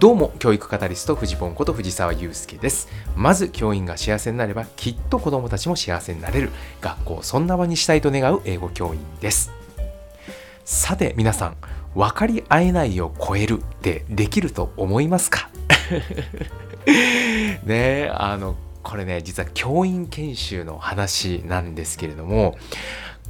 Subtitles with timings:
[0.00, 2.88] どうも教育カタリスト藤本こと藤沢祐介です。
[3.16, 6.48] まず教員が幸せになればきっと子どもたちも幸せになれる。
[6.80, 9.52] 学校そんな場にしたいと願う英語教員です。
[10.64, 11.56] さて皆さん
[11.94, 15.50] 分かり合えないを超えるってできると思いますか？
[16.86, 22.56] ねえあのこれね実は教員研修の話なんですけれども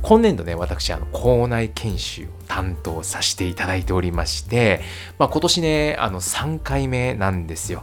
[0.03, 4.81] 今年度ね、私、あの、校内研修を担当させていただいておりまして、
[5.19, 7.83] まあ、今年ね、あの、3回目なんですよ。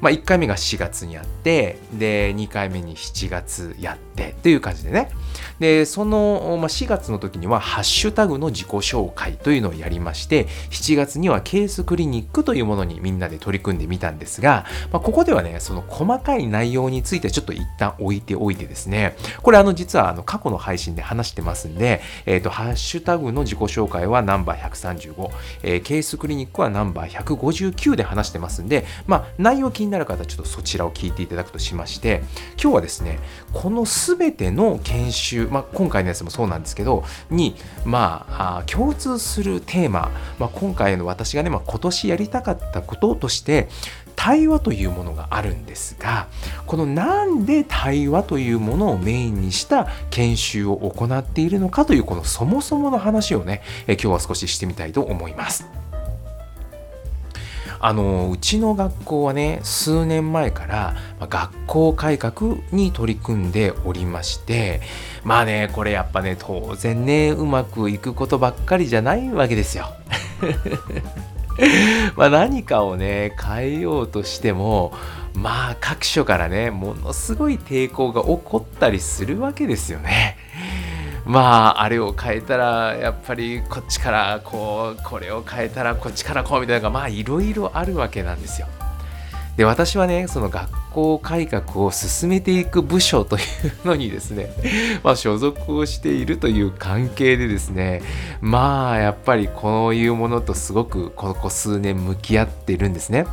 [0.00, 5.10] まあ、1回目が4月にやって、で、2回目に7月やってという感じでね。
[5.60, 25.30] で、その、まあ、4月の時には、ハッシュタグの自己紹介というのをやりまして、7月にはケースクリニックというものにみんなで取り組んでみたんですが、まあ、ここではね、その細かい内容についてちょっと一旦置いておいてですね、これあの、実はあの、過去の配信で話してますんで、えっ、ー、と、ハッシュタグの自己紹介はナンバー135、
[25.62, 32.22] えー、ケースクリニックはナンバー159で話してますんで、まあ、内容気になる方は、ちょっとそちらを聞いていただくとしまして、
[32.60, 33.18] 今日はですね、
[33.52, 33.84] この
[34.16, 43.68] 全ての研修、まあ、今回のやつもそうなんですけど、に、まあ、共通するテーマ、まあ、今回の私がね、まあ、今年やりたかったこととして、
[44.16, 46.28] 対話というものがあるんですが
[46.66, 55.83] このなんで対話というものをメインにした研修を行っているのかというこのそもそもの話をね今日は少ししてみたいと思います。
[57.86, 64.80] あのうちの学校はね数年前から学校改革に取り組んでおりまして
[65.22, 69.88] まあねこれやっぱね当然ねうまくいくことばっかりじゃないわけですよ。
[72.16, 74.94] ま何かをね変えようとしても
[75.34, 80.38] まあ各所からねものすごい抵抗が起こったりするわけですよね。
[81.26, 88.66] まああれを変えたらやっぱりこっちからこうこれを変えたらこっちからこうみたいなのがまあいろいろあるわけなんですよ。
[89.56, 93.40] で私はねその学校改革を進めていく部署とい
[93.84, 94.50] うのにですね
[95.04, 98.02] まあ所属をしているという関係でですね
[98.40, 103.26] まあやっぱりこういうものとすごくここ数年向き合っているんですね。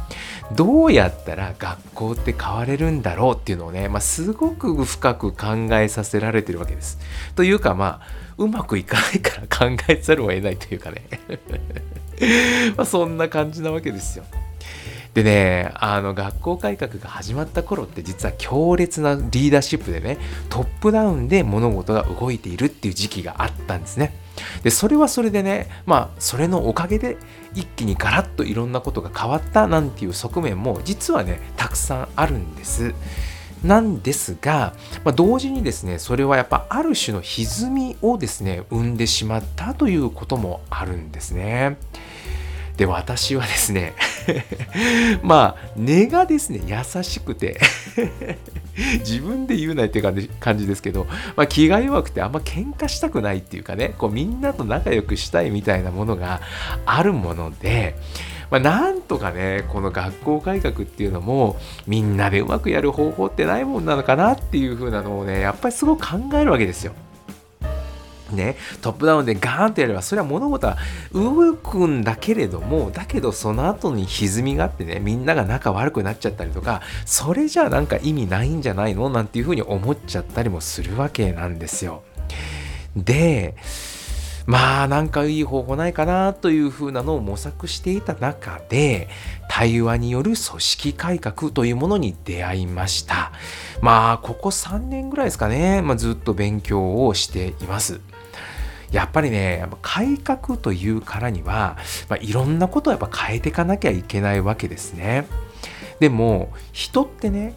[0.56, 7.00] どうやったら学校って変われるんだろうっていうのをね、まあ、すごく深く考えさせられてるわけです。
[7.36, 11.04] というかまあうまくいかないから考えざるを得ないというかね。
[12.76, 14.26] まあそんな感じなわけですよ。
[15.14, 20.18] でね、あの学校改革が始まった頃って実は強烈なリーダーシップでね、
[20.50, 24.14] トップダウンで物事が動いているっていう時期があったんですね。
[24.64, 27.18] で、それはそれでね、まあ、それのおかげで
[27.54, 32.94] 一気にガラッといろんなことが変わったなんていう側面も実はね、たくさんあるんです。
[33.64, 34.74] なんですが、
[35.04, 41.78] まあ、同時にですねそれはやっぱある種の歪みをですね生んでしまったということもあるんですね。
[42.78, 43.94] で私はですね
[45.22, 47.60] まあ根がですね優しくて
[49.00, 56.42] 自分で言うなっていう感じですけど、まあ、気が弱くてあんま喧嘩したくないっていうかねこうみんなと仲良くしたいみたいなものが
[56.86, 57.96] あるもので
[58.52, 61.56] まあ、なんとかね、この学校改革っていうのも、
[61.88, 66.92] みんなでうまくやる方法ってないもんなのかなっていう風なのをね、やっぱりすごく考えるわけですよ。
[68.34, 70.78] ね、トップダウンでガーンとやればそれは物事は
[71.14, 79.10] 動くんだけれどもだけどその後に歪みがあってねみんなが仲悪くなっちゃったりとかそれじゃあなんか意味ないんじゃないの？
[79.10, 82.04] なんていうふうに思っちゃったりもするわけなんですよ。
[82.96, 83.56] で
[84.48, 89.08] まあなんかいい方法ないかなというふうなのを模索していた中で
[89.48, 93.32] 対話による組織改革というものに出会いました。
[93.82, 98.02] まあここ3年ぐらいですかね、まあ、ずっと勉強をしています。
[98.92, 101.78] やっぱりね、改革というからには、
[102.10, 105.28] まあ、いろんなことをやっぱ変えていかなきゃいけないわけですね。
[106.00, 107.54] でも、人ってね、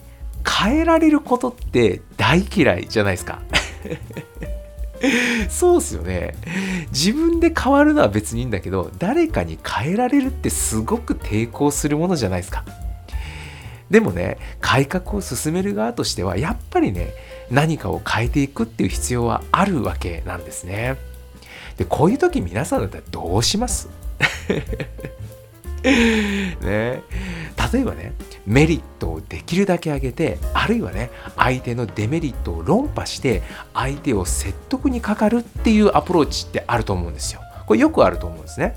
[0.46, 3.40] 変えられることって大嫌いじゃないですか。
[5.48, 6.34] そうっすよね。
[6.92, 12.64] 自分で変わるのは別にいいんだけど、誰かに変えられるってすごく抵抗するものじゃないですか。
[13.90, 17.12] でもね、改革を進める側としては、やっぱりね、
[17.50, 20.96] 何かを変えていくっていう必要はあるわけなんですね。
[21.76, 23.88] でこういう時皆さんだったらどうします？
[25.82, 27.02] ね。
[27.72, 28.12] 例えばね
[28.46, 33.42] メリットをできるだけ上げてあるいはね相手のデメリットを論破して
[33.72, 37.40] 相手を説得にかかるっていうアプローチってあると思うんですよ。
[37.66, 38.76] これよくあると思うんですね。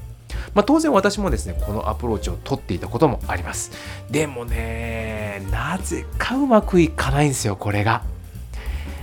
[0.54, 3.72] まあ、当然私もですねこのアプローチを取っていたこともあります。
[4.10, 8.02] でもねなぜかうまくいかないんですよこれが。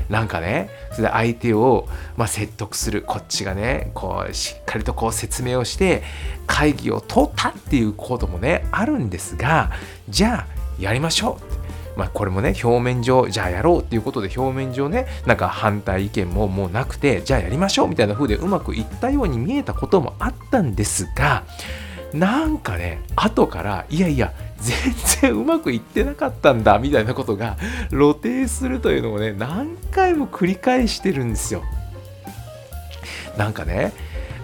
[0.09, 3.03] なんかねそれで相手を、まあ、説得する。
[3.03, 6.03] こっちがねこうしっかりとこう説明をして
[6.47, 9.71] 会議を取ったっていうこともねあるんですが
[10.09, 11.65] じゃあやりましょう
[11.97, 21.45] まあ、これもね表面上じゃあやろうっていうことで表面上ねなんか反対意見ももうなくてじゃあやりましょうみたいな風でうまくいったように見えたこともあったんですが
[22.13, 24.33] なんかね後からいやいや
[24.65, 24.77] 全
[25.21, 27.57] 然うまくいってなかったんだみたいなことが
[27.91, 31.63] 露呈するというのをね何回も繰り返してるんですよ。
[33.37, 33.93] なんかね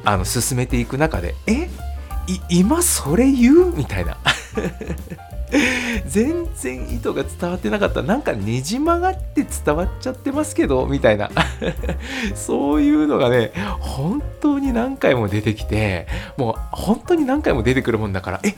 [0.04, 1.68] あの進めていく中でえ？
[2.48, 3.72] 今それ言う？
[3.74, 4.16] みたいな。
[6.06, 8.02] 全然意図が伝わってなかった。
[8.02, 10.86] なんかねじ曲がって伝わっちゃってますけど？
[10.86, 11.30] みたいな。
[12.36, 16.06] そういうのがね本当に何回も出てきて
[16.36, 18.54] もう本当に何回も出てくるもんだからえ？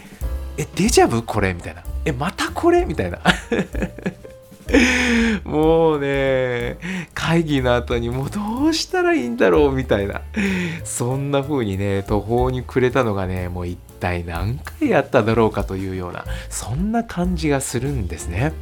[0.63, 1.25] えデジャブ？
[1.25, 1.55] これ？
[1.55, 1.83] みたいな。
[2.05, 2.85] えまたこれ？
[2.85, 3.19] みたいな。
[5.45, 6.79] もうね、
[7.15, 9.73] 会議の後にもうどうしたらいいんだろう？
[9.73, 10.23] みたいな、
[10.85, 18.53] そんな風にね、途方に暮れたのがね、もう一体何回あっただろうかというような、そんな感じがするんですね。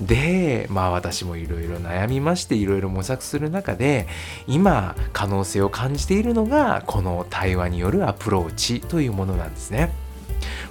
[0.00, 4.08] で、まあ私もいろいろ悩みまして、いろいろ模索する中で、
[4.46, 9.92] 今可能性を感じているのが、この対話によるアプローチというものなんですね。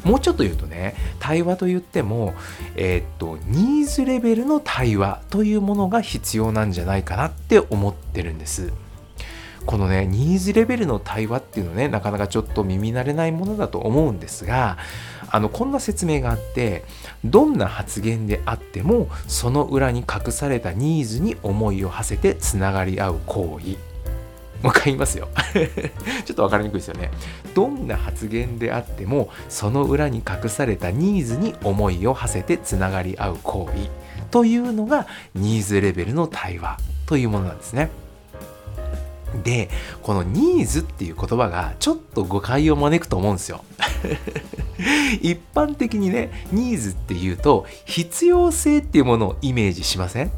[0.03, 2.33] もうちょっと言うとね対話と言っても、
[2.75, 8.71] えー、っとニーズレベルの対話というものが必要なんじゃないかなって思ってるんです。
[9.65, 14.77] このねニーズレベルの対話っていうのねなかなかちょっと耳慣れないものだと思うんですが
[15.29, 16.83] あのこんな説明があって
[17.23, 23.92] どんな発言であってもその裏に隠されたニーズに思いを馳せてつながり合う行為
[24.63, 25.27] もう一回言いますよ。
[26.25, 27.11] ちょっと分かりにくいですよね。
[27.53, 33.89] どんな発言であってもその裏に隠されたニーズに思いを馳せてつながり合う行為
[34.31, 35.05] というのが
[35.35, 37.91] ニーズレベルの対話というものなんですね。
[39.43, 39.69] で
[40.03, 43.65] このニーズっていう言葉がちょっと誤解を招くと思うんですよ。
[45.21, 50.31] 一般的にねニーズっていうと必要性っていうものをイメージしません？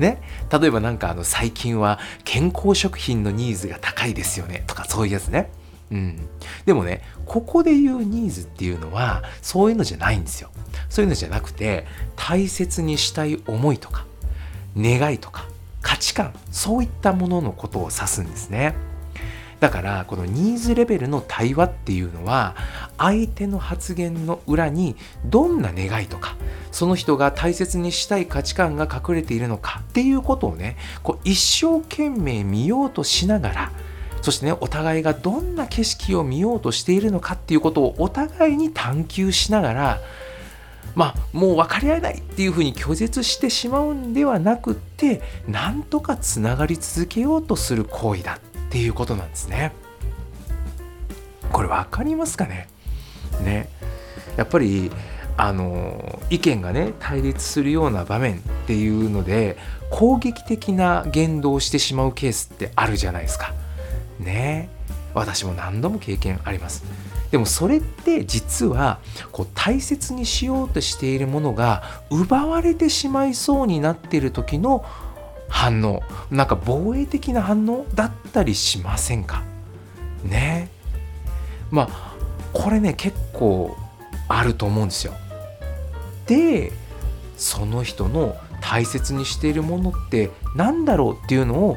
[0.00, 0.20] ね、
[0.50, 5.50] 例えばなんかあの最近は健康食品のニーズが高いですよねとかそういうやつね。
[5.92, 6.28] うん、
[6.66, 10.50] でもねここで言うニーズっていうのはそういうのじゃないんですよ。
[10.88, 11.86] そういうのじゃなくて
[12.16, 14.06] 大切にしたい思いとか
[14.76, 15.46] 願いとか
[15.82, 18.74] 価値観そういったもののことを指すんですね。
[19.60, 22.56] だからこのニーズレベルの対話っていうのは
[22.96, 24.96] 相手の発言の裏に
[25.26, 26.36] どんな願いとか
[26.72, 33.72] その人が大切にしたい価値観が隠れているのかっていうことをねこう一生懸命見ようとしながら
[34.22, 40.00] そしてねお互いがどんな景色を見ようとしているのかっていうことをお互いに探求しながら
[40.94, 48.38] まあもう分かり合えないっていうふうに拒絶してしまうんではなくってなんとかつながり続けようとする行為だ
[48.70, 49.72] っていうことなんですね。
[51.50, 52.68] これ分かりますかね？
[53.42, 53.68] ね
[54.36, 54.92] やっぱり
[55.36, 58.38] あの意見がね対立するような場面っ
[58.68, 59.56] ていうので
[59.90, 63.52] 攻撃的な言動をしてしまうケースってあるじゃないですか。
[64.20, 64.68] ね
[65.14, 66.84] 私も何度も経験あります。
[67.32, 69.00] でもそれって実は
[69.32, 74.84] こう大切にしようとしているものが奪われてしまいそうになっている時の
[75.50, 76.02] 反応。
[76.30, 79.42] なんか防衛的な反応だったりしませんか？
[80.24, 80.70] ね。
[81.70, 82.16] まあ
[82.54, 83.76] これね結構
[84.28, 85.12] あると思うんですよ。
[86.26, 86.72] で
[87.36, 91.76] その人の大切にしているものって何だろうっていうのを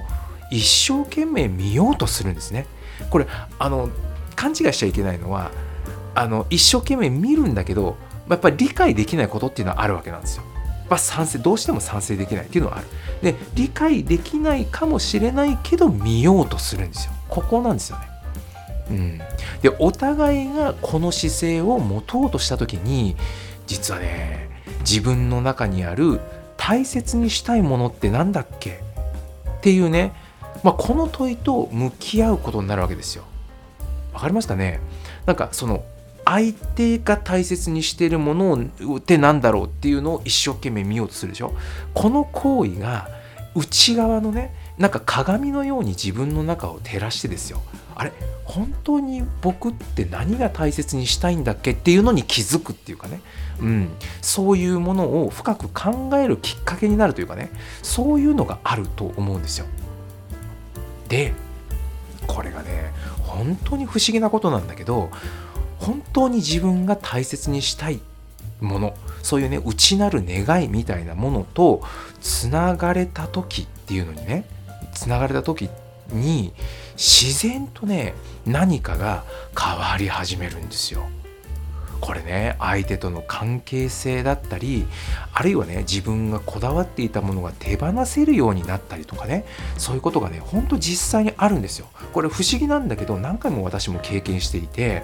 [0.51, 2.67] 一生懸命見ようとするんですね。
[3.09, 3.27] これ
[3.59, 3.89] あの
[4.35, 5.51] 勘違いしちゃいけないのは
[6.15, 7.97] あの一生懸命見るんだけど
[8.29, 10.43] やっぱり理解できないことっていうのはあるわけなんですよ。
[10.87, 12.87] ぱ賛成どうしても賛成できないっていうのはある。
[13.21, 17.13] で理解できないかもしれないけど見ようとするんですよ。
[17.29, 18.05] ここなんですよね。
[18.89, 19.17] うん、
[19.61, 23.15] でお互いがこの姿勢を持とうとした時に
[23.65, 24.49] 実はね
[24.79, 26.19] 自分の中にある
[26.57, 28.71] 大切にしたいものって何だっけ？
[28.71, 30.13] っていうね、
[30.63, 33.23] まあ、この問いと向き合うことになるわけですよ。
[34.13, 34.81] わかりますかね？
[35.25, 35.85] なんかその
[36.25, 41.53] 相手が大切にしているものをって何だろうっていうのを一生懸命見ようとするでしょ？
[41.93, 43.09] この行為が
[43.55, 47.61] 内側のねなんか鏡のように自分の中を照らしてですよ。
[47.95, 48.11] あれ
[48.45, 53.21] 本当に僕って何が大切にしたいんだっけっていうのに気づくっていうかね、
[53.59, 53.89] うん、
[54.21, 57.51] そういうものを深く考えるきっかけになるというかね。
[57.83, 59.65] そういうのがあると思うんですよ。
[61.07, 61.33] で
[62.25, 65.11] これがね本当に不思議なことなんだけど
[65.83, 67.99] 本当に自分が大切にしたい
[68.61, 71.83] ものそういうね内なる願いみたいなものと
[72.21, 74.45] つながれた時っていうのにね
[74.93, 75.69] つながれた時
[76.09, 76.53] に
[76.95, 78.13] 自然とね
[78.45, 79.25] 何かが
[79.57, 81.03] 変わり始めるんですよ。
[82.03, 84.85] これね相手との関係性だったり
[85.33, 89.45] あるいはね自分がこだわっていたものが手放せるようになったりとかね
[89.77, 95.03] そういうことがねほんと実際にあるんですよこれ不思議なんだけど何回も私も経験していて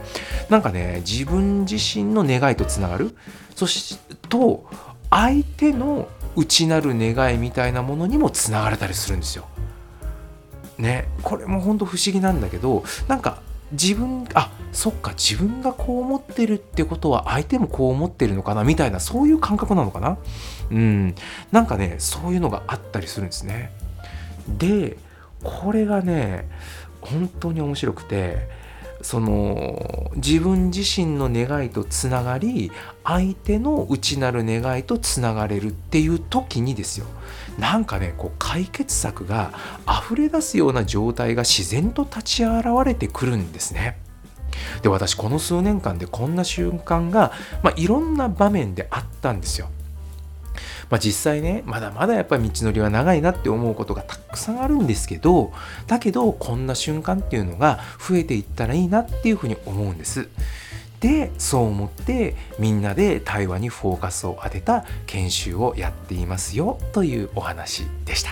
[0.50, 3.15] なんかね自分自身の願いとつながる
[3.56, 4.70] そしてと
[5.10, 9.48] 相手の内なる願いみたいなものにもつながれたりするんですよ。
[10.77, 20.17] ねこれも本当不思議なんだけどなんか自分あそっか自分がこう思ってるってことは相手もこう思ってるのかなみたいなそういう感覚なのかな。
[20.71, 21.15] うん。
[21.51, 23.71] なんかねそういうのがあったりするんですね。
[24.47, 24.97] で
[25.43, 26.49] これがね
[27.01, 28.47] 本当に面白くて
[29.01, 32.71] その自分自身の願いとつながり
[33.03, 37.05] 相手の内なる願いとつながれるっていう時にですよ。
[37.60, 39.54] なんかねこう解決策が
[39.88, 44.00] 溢れ出すような状態が自然と立ち現れてくるんですね。
[44.82, 47.32] で私この数年間でこんな瞬間が、
[47.63, 49.70] まあ、いろんな場面であったんですよ。
[50.89, 55.51] まあ、実際ねまだまだやっぱり道のりは長いなって思うことがたくさんあるんですけど
[55.86, 60.30] だけどこんな瞬間っていうのが増えていったらいいなっていうふうに思うんです。
[61.00, 68.32] でそう思ってみんなで対話にフォーカスを当てた研修をやっていますよというお話でした。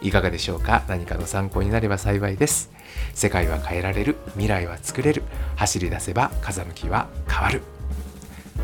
[0.00, 0.84] いかがでしょうか？
[0.88, 2.70] 何かの参考になれば幸いです。
[3.14, 5.22] 世界は変えられる未来は作れる
[5.56, 7.62] 走り出せば風向きは変わる。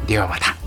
[0.07, 0.62] ではまた。